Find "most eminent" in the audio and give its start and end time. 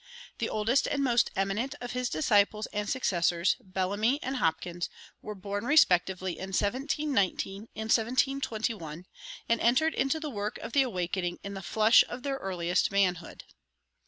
1.03-1.75